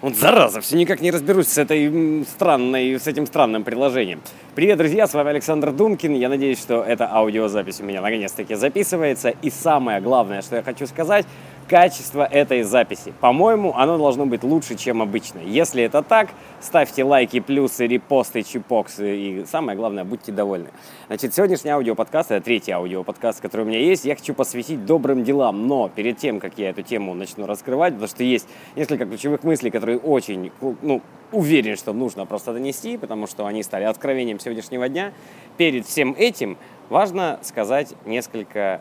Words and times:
Вот 0.00 0.14
зараза, 0.14 0.60
все 0.60 0.76
никак 0.76 1.00
не 1.00 1.10
разберусь 1.10 1.48
с 1.48 1.58
этой 1.58 2.24
странной, 2.24 3.00
с 3.00 3.08
этим 3.08 3.26
странным 3.26 3.64
приложением. 3.64 4.20
Привет, 4.54 4.78
друзья, 4.78 5.08
с 5.08 5.12
вами 5.12 5.30
Александр 5.30 5.72
Думкин. 5.72 6.14
Я 6.14 6.28
надеюсь, 6.28 6.60
что 6.60 6.84
эта 6.84 7.12
аудиозапись 7.12 7.80
у 7.80 7.84
меня 7.84 8.00
наконец-таки 8.00 8.54
записывается. 8.54 9.30
И 9.42 9.50
самое 9.50 10.00
главное, 10.00 10.40
что 10.42 10.54
я 10.54 10.62
хочу 10.62 10.86
сказать, 10.86 11.26
качество 11.68 12.24
этой 12.24 12.62
записи. 12.62 13.12
По-моему, 13.20 13.74
оно 13.76 13.98
должно 13.98 14.26
быть 14.26 14.42
лучше, 14.42 14.74
чем 14.74 15.02
обычно. 15.02 15.40
Если 15.40 15.82
это 15.82 16.02
так, 16.02 16.30
ставьте 16.60 17.04
лайки, 17.04 17.40
плюсы, 17.40 17.86
репосты, 17.86 18.42
чипоксы 18.42 19.16
и 19.16 19.44
самое 19.44 19.76
главное, 19.76 20.04
будьте 20.04 20.32
довольны. 20.32 20.70
Значит, 21.06 21.34
сегодняшний 21.34 21.70
аудиоподкаст, 21.70 22.30
это 22.30 22.44
третий 22.44 22.72
аудиоподкаст, 22.72 23.40
который 23.40 23.62
у 23.62 23.64
меня 23.66 23.80
есть, 23.80 24.04
я 24.06 24.16
хочу 24.16 24.34
посвятить 24.34 24.86
добрым 24.86 25.24
делам. 25.24 25.66
Но 25.66 25.88
перед 25.88 26.16
тем, 26.16 26.40
как 26.40 26.56
я 26.56 26.70
эту 26.70 26.82
тему 26.82 27.14
начну 27.14 27.46
раскрывать, 27.46 27.92
потому 27.92 28.08
что 28.08 28.24
есть 28.24 28.48
несколько 28.74 29.04
ключевых 29.04 29.44
мыслей, 29.44 29.70
которые 29.70 29.98
очень, 29.98 30.50
ну, 30.82 31.02
уверен, 31.30 31.76
что 31.76 31.92
нужно 31.92 32.24
просто 32.24 32.54
донести, 32.54 32.96
потому 32.96 33.26
что 33.26 33.46
они 33.46 33.62
стали 33.62 33.84
откровением 33.84 34.40
сегодняшнего 34.40 34.88
дня. 34.88 35.12
Перед 35.58 35.86
всем 35.86 36.14
этим 36.18 36.56
важно 36.88 37.38
сказать 37.42 37.94
несколько 38.06 38.80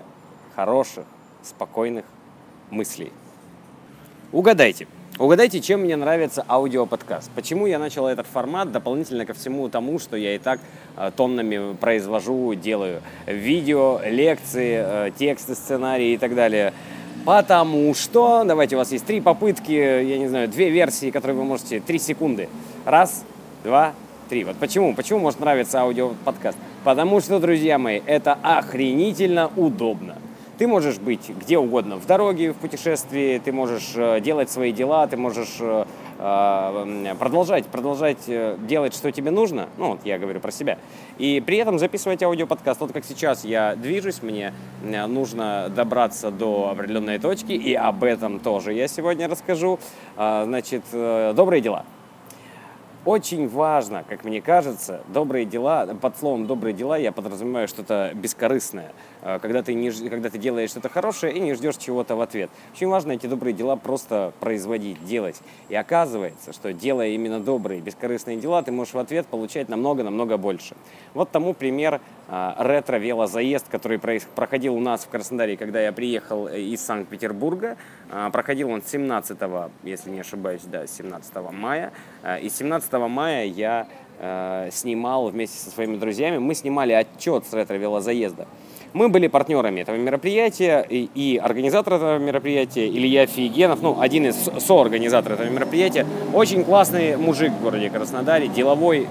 хороших, 0.56 1.04
спокойных 1.44 2.06
мыслей. 2.70 3.12
Угадайте. 4.32 4.88
Угадайте, 5.20 5.62
чем 5.62 5.82
мне 5.82 5.96
нравится 5.96 6.46
аудиоподкаст. 6.48 7.32
Почему 7.32 7.66
я 7.66 7.80
начал 7.80 8.06
этот 8.06 8.28
формат 8.28 8.72
дополнительно 8.72 9.26
ко 9.26 9.34
всему 9.34 9.68
тому, 9.68 9.98
что 9.98 10.16
я 10.16 10.36
и 10.36 10.38
так 10.38 10.60
э, 10.96 11.10
тоннами 11.16 11.76
произвожу, 11.76 12.54
делаю. 12.54 13.02
Видео, 13.26 14.00
лекции, 14.06 15.08
э, 15.08 15.12
тексты, 15.18 15.56
сценарии 15.56 16.12
и 16.12 16.18
так 16.20 16.36
далее. 16.36 16.72
Потому 17.26 17.96
что, 17.96 18.44
давайте, 18.46 18.76
у 18.76 18.78
вас 18.78 18.92
есть 18.92 19.06
три 19.06 19.20
попытки, 19.20 19.72
я 19.72 20.20
не 20.20 20.28
знаю, 20.28 20.50
две 20.50 20.70
версии, 20.70 21.10
которые 21.10 21.36
вы 21.36 21.46
можете, 21.46 21.80
три 21.80 21.98
секунды. 21.98 22.48
Раз, 22.86 23.26
два, 23.64 23.94
три. 24.30 24.44
Вот 24.44 24.58
почему? 24.58 24.94
Почему 24.94 25.18
может 25.20 25.40
нравиться 25.40 25.82
аудиоподкаст? 25.82 26.60
Потому 26.84 27.20
что, 27.22 27.40
друзья 27.40 27.80
мои, 27.80 28.02
это 28.06 28.38
охренительно 28.44 29.52
удобно. 29.56 30.17
Ты 30.58 30.68
можешь 30.68 30.98
быть 30.98 31.30
где 31.30 31.60
угодно, 31.60 31.98
в 31.98 32.06
дороге, 32.08 32.52
в 32.52 32.56
путешествии, 32.56 33.40
ты 33.44 33.52
можешь 33.52 33.94
э, 33.96 34.20
делать 34.22 34.50
свои 34.50 34.72
дела, 34.72 35.06
ты 35.06 35.16
можешь 35.16 35.58
э, 35.60 35.86
э, 36.18 37.16
продолжать, 37.20 37.66
продолжать 37.68 38.28
делать, 38.66 38.96
что 38.96 39.12
тебе 39.12 39.30
нужно, 39.30 39.70
ну, 39.78 39.92
вот 39.92 40.00
я 40.04 40.18
говорю 40.18 40.40
про 40.40 40.52
себя, 40.52 40.80
и 41.20 41.44
при 41.46 41.58
этом 41.58 41.78
записывать 41.78 42.24
аудиоподкаст. 42.24 42.82
Вот 42.82 42.92
как 42.92 43.06
сейчас 43.06 43.46
я 43.46 43.76
движусь, 43.76 44.24
мне 44.24 44.52
нужно 44.82 45.72
добраться 45.76 46.32
до 46.32 46.70
определенной 46.72 47.20
точки, 47.20 47.52
и 47.52 47.76
об 47.76 48.04
этом 48.04 48.40
тоже 48.40 48.74
я 48.74 48.88
сегодня 48.88 49.28
расскажу. 49.28 49.80
Значит, 50.16 50.84
добрые 50.92 51.62
дела. 51.62 51.86
Очень 53.08 53.48
важно, 53.48 54.04
как 54.10 54.26
мне 54.26 54.42
кажется, 54.42 55.00
добрые 55.08 55.46
дела, 55.46 55.88
под 56.02 56.18
словом 56.18 56.46
добрые 56.46 56.74
дела 56.74 56.98
я 56.98 57.14
подразумеваю 57.14 57.70
что-то 57.70 58.12
бескорыстное, 58.14 58.92
э, 59.22 59.40
когда 59.42 59.64
ты, 59.64 59.76
не, 59.76 59.92
когда 60.10 60.30
ты 60.30 60.38
делаешь 60.38 60.72
что-то 60.72 60.90
хорошее 60.90 61.34
и 61.34 61.40
не 61.40 61.54
ждешь 61.54 61.78
чего-то 61.78 62.18
в 62.18 62.22
ответ. 62.22 62.50
Очень 62.74 62.90
важно 62.90 63.14
эти 63.14 63.26
добрые 63.26 63.54
дела 63.54 63.78
просто 63.78 64.34
производить, 64.42 65.06
делать. 65.06 65.40
И 65.70 65.76
оказывается, 65.76 66.52
что 66.52 66.74
делая 66.74 67.08
именно 67.12 67.40
добрые, 67.40 67.80
бескорыстные 67.80 68.36
дела, 68.36 68.62
ты 68.62 68.74
можешь 68.74 68.94
в 68.94 69.00
ответ 69.00 69.26
получать 69.28 69.70
намного-намного 69.70 70.36
больше. 70.36 70.76
Вот 71.14 71.32
тому 71.32 71.54
пример 71.54 72.02
э, 72.28 72.54
ретро-велозаезд, 72.58 73.70
который 73.70 74.02
проходил 74.36 74.76
у 74.76 74.82
нас 74.82 75.06
в 75.06 75.08
Краснодаре, 75.08 75.56
когда 75.56 75.80
я 75.80 75.94
приехал 75.94 76.50
э, 76.50 76.60
из 76.60 76.82
Санкт-Петербурга. 76.82 77.78
Проходил 78.34 78.70
он 78.70 78.82
17, 78.82 79.38
если 79.84 80.10
не 80.10 80.22
ошибаюсь, 80.22 80.64
да, 80.64 80.88
17 80.88 81.36
мая. 81.52 81.94
И 82.42 82.50
17 82.50 82.92
мая 82.94 83.46
я 83.46 83.88
э, 84.20 84.70
снимал 84.72 85.30
вместе 85.30 85.58
со 85.58 85.70
своими 85.70 85.98
друзьями, 85.98 86.38
мы 86.38 86.56
снимали 86.56 86.94
отчет 86.94 87.46
с 87.46 87.54
ретро-велозаезда. 87.54 88.48
Мы 88.94 89.10
были 89.10 89.28
партнерами 89.28 89.82
этого 89.82 89.96
мероприятия, 89.98 90.86
и, 90.90 91.10
и 91.14 91.38
организатор 91.38 91.96
этого 91.96 92.18
мероприятия 92.18 92.88
Илья 92.88 93.28
Фигенов, 93.28 93.82
ну, 93.82 94.00
один 94.00 94.26
из 94.26 94.50
соорганизаторов 94.60 95.40
этого 95.40 95.54
мероприятия, 95.54 96.06
очень 96.34 96.64
классный 96.64 97.18
мужик 97.18 97.52
в 97.52 97.62
городе 97.62 97.90
Краснодаре, 97.90 98.48
деловой 98.48 99.08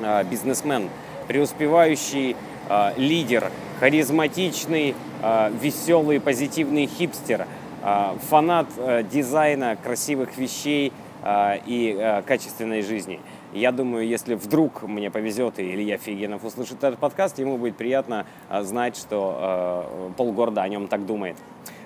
э, 0.00 0.24
бизнесмен, 0.30 0.88
преуспевающий 1.26 2.36
э, 2.68 2.92
лидер, 2.96 3.50
харизматичный, 3.80 4.94
э, 5.22 5.50
веселый, 5.60 6.20
позитивный 6.20 6.86
хипстер, 6.86 7.46
э, 7.82 8.12
фанат 8.30 8.66
э, 8.78 9.02
дизайна, 9.10 9.76
красивых 9.82 10.38
вещей– 10.38 10.92
и 11.24 11.96
а, 11.98 12.22
качественной 12.22 12.82
жизни. 12.82 13.20
Я 13.54 13.72
думаю, 13.72 14.06
если 14.06 14.34
вдруг 14.34 14.82
мне 14.82 15.10
повезет, 15.10 15.58
и 15.58 15.74
Илья 15.74 15.96
Фигенов 15.96 16.44
услышит 16.44 16.84
этот 16.84 16.98
подкаст, 16.98 17.38
ему 17.38 17.56
будет 17.56 17.76
приятно 17.76 18.26
а, 18.50 18.62
знать, 18.62 18.96
что 18.96 20.12
полгорода 20.18 20.62
о 20.62 20.68
нем 20.68 20.86
так 20.86 21.06
думает. 21.06 21.36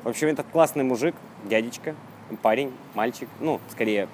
В 0.02 0.08
общем, 0.08 0.26
этот 0.28 0.46
классный 0.50 0.82
мужик, 0.82 1.14
дядечка, 1.44 1.94
парень, 2.42 2.72
мальчик, 2.94 3.28
ну, 3.38 3.60
скорее, 3.70 4.08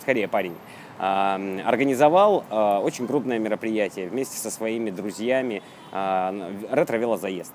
скорее 0.00 0.28
парень, 0.28 0.54
организовал 0.98 2.44
очень 2.84 3.06
крупное 3.06 3.38
мероприятие 3.38 4.08
вместе 4.08 4.36
со 4.38 4.50
своими 4.50 4.90
друзьями 4.90 5.62
ретро-велозаезд. 5.90 7.52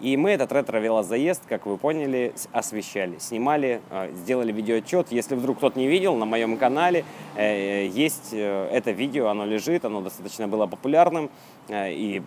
И 0.00 0.16
мы 0.16 0.30
этот 0.30 0.52
ретро-велозаезд, 0.52 1.42
как 1.48 1.66
вы 1.66 1.76
поняли, 1.76 2.32
освещали, 2.52 3.18
снимали, 3.18 3.80
э, 3.90 4.12
сделали 4.14 4.52
видеоотчет. 4.52 5.08
Если 5.10 5.34
вдруг 5.34 5.58
кто-то 5.58 5.78
не 5.78 5.88
видел, 5.88 6.14
на 6.14 6.24
моем 6.24 6.56
канале 6.56 7.04
э, 7.34 7.86
есть 7.86 8.30
э, 8.32 8.68
это 8.70 8.92
видео, 8.92 9.28
оно 9.28 9.44
лежит, 9.44 9.84
оно 9.84 10.00
достаточно 10.00 10.46
было 10.46 10.66
популярным 10.66 11.30
и 11.70 12.22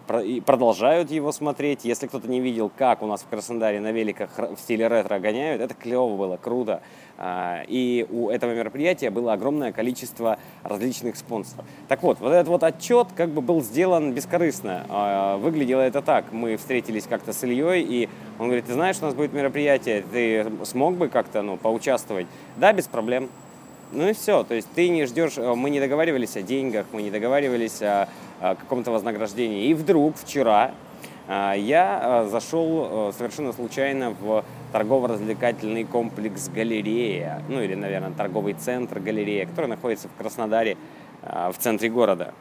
продолжают 0.46 1.12
его 1.12 1.32
смотреть. 1.32 1.86
Если 1.86 2.08
кто-то 2.08 2.30
не 2.30 2.40
видел, 2.40 2.72
как 2.76 3.02
у 3.02 3.08
нас 3.08 3.22
в 3.22 3.28
Краснодаре 3.28 3.80
на 3.80 3.92
великах 3.92 4.30
в 4.38 4.58
стиле 4.58 4.88
ретро 4.88 5.20
гоняют, 5.20 5.62
это 5.62 5.74
клево 5.74 6.16
было, 6.16 6.38
круто. 6.38 6.82
А, 7.18 7.64
и 7.68 8.08
у 8.10 8.30
этого 8.30 8.56
мероприятия 8.56 9.12
было 9.12 9.34
огромное 9.34 9.72
количество 9.72 10.40
различных 10.64 11.16
спонсоров. 11.16 11.66
Так 11.88 12.02
вот, 12.02 12.20
вот 12.20 12.32
этот 12.32 12.48
вот 12.48 12.64
отчет 12.64 13.10
как 13.16 13.30
бы 13.30 13.42
был 13.42 13.62
сделан 13.62 14.14
бескорыстно. 14.14 14.86
А, 14.90 15.38
выглядело 15.38 15.82
это 15.82 16.02
так. 16.02 16.32
Мы 16.32 16.58
встретились 16.58 17.06
как-то 17.06 17.32
с 17.32 17.44
Ильей, 17.44 17.84
и 17.84 18.10
он 18.40 18.48
говорит, 18.48 18.66
ты 18.66 18.74
знаешь, 18.74 18.98
у 19.02 19.06
нас 19.06 19.14
будет 19.14 19.34
мероприятие, 19.34 20.04
ты 20.12 20.52
смог 20.66 20.96
бы 20.96 21.10
как-то 21.10 21.44
ну, 21.44 21.58
поучаствовать? 21.58 22.26
Да, 22.58 22.74
без 22.74 22.88
проблем. 22.88 23.30
Ну 23.92 24.08
и 24.08 24.14
все. 24.14 24.44
То 24.44 24.56
есть 24.56 24.68
ты 24.74 24.90
не 24.90 25.06
ждешь, 25.06 25.38
э, 25.38 25.54
мы 25.54 25.70
не 25.70 25.80
договаривались 25.80 26.36
о 26.38 26.42
деньгах, 26.42 26.86
мы 26.92 27.02
не 27.02 27.12
договаривались 27.12 27.82
о, 27.82 28.08
о 28.40 28.56
каком-то 28.56 28.92
вознаграждении. 28.92 29.66
И 29.68 29.74
вдруг 29.74 30.16
вчера 30.18 30.72
а, 31.28 31.54
я 31.54 32.26
зашел 32.30 33.10
э, 33.10 33.12
совершенно 33.18 33.54
случайно 33.54 34.12
в 34.12 34.46
торгово-развлекательный 34.72 35.84
комплекс 35.84 36.50
«Галерея», 36.50 37.44
ну 37.50 37.62
или, 37.62 37.76
наверное, 37.76 38.12
торговый 38.12 38.54
центр 38.54 39.00
«Галерея», 39.00 39.46
который 39.46 39.68
находится 39.68 40.08
в 40.08 40.16
Краснодаре, 40.18 40.78
в 41.22 41.54
центре 41.60 41.90
города. 41.90 42.34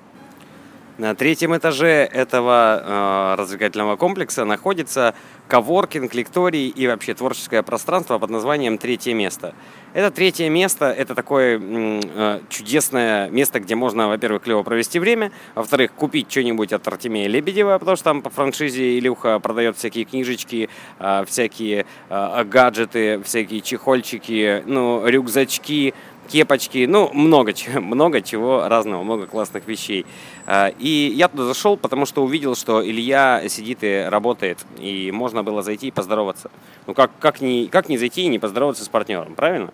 На 1.01 1.15
третьем 1.15 1.57
этаже 1.57 2.05
этого 2.13 3.33
э, 3.35 3.35
развлекательного 3.41 3.97
комплекса 3.97 4.45
находится 4.45 5.15
коворкинг, 5.49 6.13
лекторий 6.13 6.69
и 6.69 6.87
вообще 6.87 7.15
творческое 7.15 7.63
пространство 7.63 8.19
под 8.19 8.29
названием 8.29 8.77
«Третье 8.77 9.15
место». 9.15 9.55
Это 9.95 10.11
третье 10.11 10.51
место, 10.51 10.93
это 10.93 11.15
такое 11.15 11.59
э, 11.59 12.41
чудесное 12.51 13.31
место, 13.31 13.61
где 13.61 13.77
можно, 13.77 14.09
во-первых, 14.09 14.43
клево 14.43 14.63
провести 14.63 14.99
время, 14.99 15.33
во-вторых, 15.55 15.93
купить 15.93 16.31
что-нибудь 16.31 16.73
от 16.75 16.87
Артемия 16.87 17.29
Лебедева, 17.29 17.79
потому 17.79 17.97
что 17.97 18.05
там 18.05 18.23
по 18.23 18.29
франшизе 18.29 18.99
Илюха 18.99 19.39
продает 19.41 19.79
всякие 19.79 20.05
книжечки, 20.05 20.69
э, 20.99 21.25
всякие 21.27 21.87
э, 22.11 22.45
гаджеты, 22.45 23.23
всякие 23.25 23.63
чехольчики, 23.63 24.63
ну, 24.67 25.07
рюкзачки, 25.07 25.95
кепочки, 26.31 26.87
ну, 26.87 27.11
много 27.13 27.53
чего, 27.53 27.81
много 27.95 28.23
чего 28.23 28.69
разного, 28.69 29.03
много 29.03 29.27
классных 29.27 29.67
вещей. 29.67 30.07
А, 30.47 30.69
и 30.79 31.13
я 31.15 31.29
туда 31.29 31.45
зашел, 31.45 31.77
потому 31.77 32.07
что 32.07 32.25
увидел, 32.25 32.55
что 32.55 32.87
Илья 32.87 33.43
сидит 33.49 33.79
и 33.83 34.07
работает, 34.09 34.59
и 34.79 35.11
можно 35.13 35.43
было 35.43 35.63
зайти 35.63 35.89
и 35.89 35.91
поздороваться. 35.91 36.51
Ну, 36.87 36.95
как, 36.95 37.11
как, 37.19 37.41
не, 37.41 37.67
как 37.67 37.89
не 37.89 37.99
зайти 37.99 38.23
и 38.23 38.29
не 38.29 38.39
поздороваться 38.39 38.85
с 38.85 38.89
партнером, 38.89 39.35
правильно? 39.35 39.73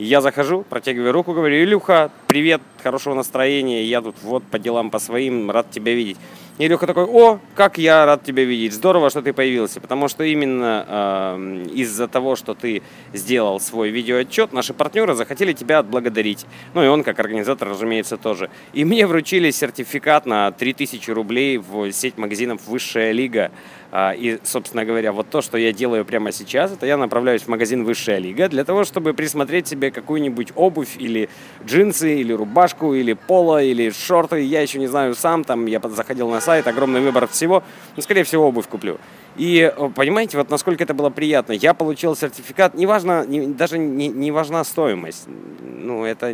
я 0.00 0.22
захожу, 0.22 0.62
протягиваю 0.62 1.12
руку, 1.12 1.34
говорю, 1.34 1.56
Илюха, 1.56 2.10
привет, 2.30 2.60
хорошего 2.80 3.14
настроения, 3.14 3.82
я 3.82 4.00
тут 4.00 4.14
вот 4.22 4.44
по 4.44 4.60
делам, 4.60 4.92
по 4.92 5.00
своим, 5.00 5.50
рад 5.50 5.68
тебя 5.72 5.94
видеть. 5.94 6.16
И 6.58 6.66
Илюха 6.66 6.86
такой, 6.86 7.06
о, 7.06 7.40
как 7.56 7.76
я 7.78 8.04
рад 8.04 8.22
тебя 8.22 8.44
видеть, 8.44 8.72
здорово, 8.74 9.10
что 9.10 9.20
ты 9.20 9.32
появился, 9.32 9.80
потому 9.80 10.06
что 10.08 10.22
именно 10.22 10.84
э, 10.86 11.66
из-за 11.72 12.06
того, 12.06 12.36
что 12.36 12.54
ты 12.54 12.82
сделал 13.14 13.58
свой 13.58 13.88
видеоотчет, 13.88 14.52
наши 14.52 14.74
партнеры 14.74 15.14
захотели 15.14 15.54
тебя 15.54 15.78
отблагодарить. 15.78 16.46
Ну 16.74 16.84
и 16.84 16.86
он, 16.86 17.02
как 17.02 17.18
организатор, 17.18 17.68
разумеется, 17.68 18.16
тоже. 18.16 18.50
И 18.74 18.84
мне 18.84 19.06
вручили 19.06 19.50
сертификат 19.50 20.26
на 20.26 20.52
3000 20.52 21.10
рублей 21.10 21.56
в 21.56 21.90
сеть 21.92 22.16
магазинов 22.16 22.60
«Высшая 22.68 23.10
лига». 23.12 23.50
А, 23.92 24.12
и, 24.12 24.38
собственно 24.44 24.84
говоря, 24.84 25.12
вот 25.12 25.28
то, 25.30 25.40
что 25.40 25.58
я 25.58 25.72
делаю 25.72 26.04
прямо 26.04 26.30
сейчас, 26.30 26.72
это 26.72 26.86
я 26.86 26.96
направляюсь 26.96 27.42
в 27.42 27.48
магазин 27.48 27.84
«Высшая 27.84 28.18
лига» 28.18 28.48
для 28.48 28.64
того, 28.64 28.84
чтобы 28.84 29.14
присмотреть 29.14 29.66
себе 29.66 29.90
какую-нибудь 29.90 30.52
обувь 30.54 30.96
или 30.98 31.28
джинсы, 31.64 32.19
или 32.20 32.32
рубашку, 32.32 32.94
или 32.94 33.12
поло, 33.12 33.62
или 33.62 33.90
шорты. 33.90 34.42
Я 34.42 34.60
еще 34.62 34.78
не 34.78 34.86
знаю 34.86 35.14
сам, 35.14 35.44
там 35.44 35.66
я 35.66 35.80
заходил 35.80 36.28
на 36.30 36.40
сайт, 36.40 36.66
огромный 36.66 37.00
выбор 37.00 37.26
всего. 37.26 37.62
Ну, 37.96 38.02
скорее 38.02 38.24
всего, 38.24 38.46
обувь 38.46 38.68
куплю. 38.68 38.98
И 39.36 39.72
понимаете, 39.94 40.36
вот 40.36 40.50
насколько 40.50 40.82
это 40.84 40.94
было 40.94 41.10
приятно. 41.10 41.52
Я 41.52 41.74
получил 41.74 42.16
сертификат, 42.16 42.74
неважно, 42.74 43.24
не, 43.26 43.46
даже 43.46 43.78
не, 43.78 44.08
не 44.08 44.30
важна 44.30 44.64
стоимость. 44.64 45.26
Ну, 45.60 46.04
это, 46.04 46.26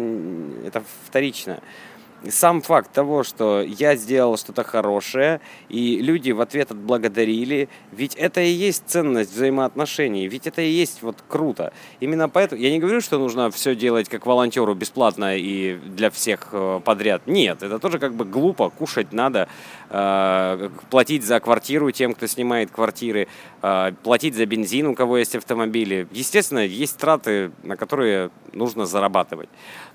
это 0.65 0.83
вторично 1.06 1.61
сам 2.31 2.62
факт 2.62 2.93
того, 2.93 3.23
что 3.23 3.62
я 3.62 3.96
сделал 3.96 4.37
что-то 4.37 4.64
хорошее, 4.64 5.40
и 5.69 5.99
люди 6.00 6.31
в 6.32 6.40
ответ 6.40 6.70
отблагодарили, 6.70 7.69
ведь 7.93 8.14
это 8.14 8.40
и 8.40 8.50
есть 8.50 8.84
ценность 8.87 9.32
взаимоотношений, 9.32 10.28
ведь 10.28 10.46
это 10.46 10.62
и 10.62 10.70
есть 10.70 11.02
вот 11.02 11.17
круто. 11.28 11.73
Именно 12.00 12.28
поэтому 12.28 12.61
я 12.61 12.70
не 12.70 12.78
говорю, 12.78 13.00
что 13.00 13.19
нужно 13.19 13.50
все 13.50 13.75
делать 13.75 14.08
как 14.08 14.26
волонтеру 14.26 14.75
бесплатно 14.75 15.37
и 15.37 15.75
для 15.75 16.11
всех 16.11 16.49
э, 16.52 16.81
подряд. 16.84 17.23
Нет, 17.26 17.62
это 17.62 17.78
тоже 17.78 17.99
как 17.99 18.14
бы 18.14 18.25
глупо, 18.25 18.70
кушать 18.70 19.12
надо, 19.12 19.49
платить 20.91 21.25
за 21.25 21.41
квартиру 21.41 21.91
тем, 21.91 22.15
кто 22.15 22.27
снимает 22.27 22.71
квартиры, 22.71 23.29
э, 23.63 23.93
платить 24.03 24.35
за 24.35 24.45
бензин, 24.45 24.89
у 24.89 24.95
кого 24.95 25.19
есть 25.19 25.35
автомобили. 25.37 26.07
Естественно, 26.13 26.59
есть 26.59 26.99
траты, 26.99 27.53
на 27.63 27.77
которые 27.77 28.31
нужно 28.53 28.87
зарабатывать. 28.87 29.49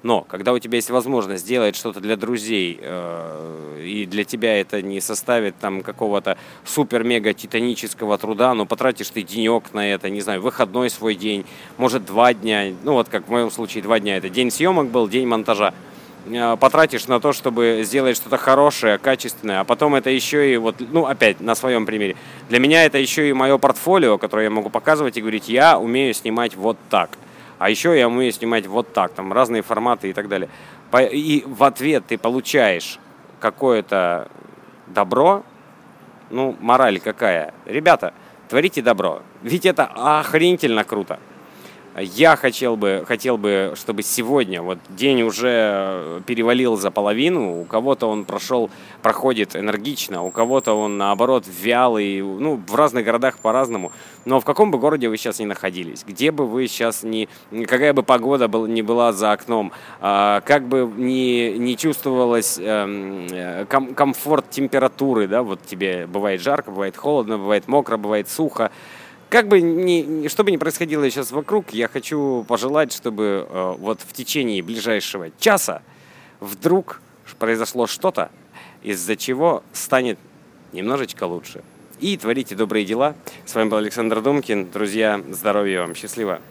Но 0.03 0.21
когда 0.21 0.53
у 0.53 0.59
тебя 0.59 0.77
есть 0.77 0.89
возможность 0.89 1.43
сделать 1.43 1.75
что-то 1.75 1.99
для 1.99 2.15
друзей, 2.15 2.79
э, 2.81 3.81
и 3.83 4.05
для 4.05 4.23
тебя 4.23 4.59
это 4.59 4.81
не 4.81 5.01
составит 5.01 5.55
там 5.59 5.83
какого-то 5.83 6.37
супер-мега 6.65 7.33
титанического 7.33 8.17
труда, 8.17 8.53
но 8.53 8.65
потратишь 8.65 9.09
ты 9.09 9.21
денек 9.23 9.73
на 9.73 9.91
это, 9.93 10.09
не 10.09 10.21
знаю, 10.21 10.41
выходной 10.41 10.89
свой 10.89 11.15
день, 11.15 11.45
может 11.77 12.05
два 12.05 12.33
дня, 12.33 12.73
ну 12.83 12.93
вот 12.93 13.09
как 13.09 13.27
в 13.27 13.31
моем 13.31 13.51
случае 13.51 13.83
два 13.83 13.99
дня, 13.99 14.17
это 14.17 14.29
день 14.29 14.51
съемок 14.51 14.87
был, 14.87 15.07
день 15.07 15.27
монтажа, 15.27 15.69
э, 15.69 15.90
потратишь 16.59 17.07
на 17.07 17.19
то, 17.19 17.33
чтобы 17.33 17.81
сделать 17.83 18.15
что-то 18.15 18.37
хорошее, 18.37 18.97
качественное, 18.97 19.61
а 19.61 19.63
потом 19.63 19.95
это 19.95 20.09
еще 20.09 20.53
и 20.53 20.57
вот, 20.57 20.75
ну 20.79 21.05
опять 21.05 21.41
на 21.41 21.55
своем 21.55 21.85
примере, 21.85 22.15
для 22.49 22.59
меня 22.59 22.85
это 22.85 22.97
еще 22.97 23.29
и 23.29 23.33
мое 23.33 23.57
портфолио, 23.57 24.17
которое 24.17 24.43
я 24.43 24.49
могу 24.49 24.69
показывать 24.69 25.17
и 25.17 25.21
говорить, 25.21 25.49
я 25.49 25.79
умею 25.79 26.13
снимать 26.13 26.55
вот 26.55 26.77
так. 26.89 27.09
А 27.57 27.69
еще 27.69 27.97
я 27.97 28.07
умею 28.07 28.31
снимать 28.31 28.65
вот 28.65 28.91
так, 28.91 29.13
там 29.13 29.31
разные 29.31 29.61
форматы 29.61 30.09
и 30.09 30.13
так 30.13 30.27
далее. 30.27 30.49
И 31.11 31.43
в 31.45 31.63
ответ 31.63 32.05
ты 32.07 32.17
получаешь 32.17 32.97
какое-то 33.39 34.29
добро, 34.87 35.43
ну, 36.31 36.55
мораль 36.59 36.99
какая. 36.99 37.53
Ребята, 37.65 38.13
творите 38.49 38.81
добро. 38.81 39.21
Ведь 39.43 39.65
это 39.65 39.85
охренительно 39.85 40.83
круто. 40.83 41.19
Я 41.97 42.37
хотел 42.37 42.77
бы, 42.77 43.03
хотел 43.05 43.37
бы, 43.37 43.73
чтобы 43.75 44.01
сегодня, 44.01 44.61
вот 44.61 44.79
день 44.87 45.23
уже 45.23 46.21
перевалил 46.25 46.77
за 46.77 46.89
половину, 46.89 47.61
у 47.61 47.65
кого-то 47.65 48.07
он 48.07 48.23
прошел, 48.23 48.69
проходит 49.01 49.57
энергично, 49.57 50.23
у 50.23 50.31
кого-то 50.31 50.73
он, 50.73 50.97
наоборот, 50.97 51.43
вялый, 51.47 52.21
ну, 52.21 52.61
в 52.65 52.75
разных 52.75 53.03
городах 53.03 53.39
по-разному. 53.39 53.91
Но 54.23 54.39
в 54.39 54.45
каком 54.45 54.71
бы 54.71 54.77
городе 54.79 55.09
вы 55.09 55.17
сейчас 55.17 55.39
ни 55.39 55.45
находились, 55.45 56.05
где 56.07 56.31
бы 56.31 56.47
вы 56.47 56.69
сейчас 56.69 57.03
ни, 57.03 57.27
какая 57.51 57.91
бы 57.91 58.03
погода 58.03 58.47
был, 58.47 58.67
ни 58.67 58.81
была 58.81 59.11
за 59.11 59.33
окном, 59.33 59.73
а, 59.99 60.39
как 60.41 60.69
бы 60.69 60.89
ни, 60.95 61.57
не 61.57 61.75
чувствовалось 61.75 62.57
эм, 62.57 63.27
ком, 63.67 63.93
комфорт 63.95 64.49
температуры, 64.49 65.27
да, 65.27 65.43
вот 65.43 65.61
тебе 65.63 66.07
бывает 66.07 66.39
жарко, 66.39 66.71
бывает 66.71 66.95
холодно, 66.95 67.37
бывает 67.37 67.67
мокро, 67.67 67.97
бывает 67.97 68.29
сухо, 68.29 68.71
как 69.31 69.47
бы 69.47 69.61
ни, 69.61 70.27
что 70.27 70.43
бы 70.43 70.51
ни 70.51 70.57
происходило 70.57 71.09
сейчас 71.09 71.31
вокруг, 71.31 71.71
я 71.71 71.87
хочу 71.87 72.43
пожелать, 72.49 72.91
чтобы 72.91 73.47
э, 73.49 73.75
вот 73.79 74.01
в 74.01 74.11
течение 74.11 74.61
ближайшего 74.61 75.29
часа 75.39 75.83
вдруг 76.41 77.01
произошло 77.39 77.87
что-то, 77.87 78.29
из-за 78.83 79.15
чего 79.15 79.63
станет 79.71 80.19
немножечко 80.73 81.23
лучше. 81.23 81.63
И 82.01 82.17
творите 82.17 82.55
добрые 82.55 82.83
дела. 82.83 83.15
С 83.45 83.55
вами 83.55 83.69
был 83.69 83.77
Александр 83.77 84.19
Думкин. 84.21 84.69
Друзья, 84.69 85.21
здоровья 85.29 85.81
вам, 85.81 85.95
счастливо. 85.95 86.41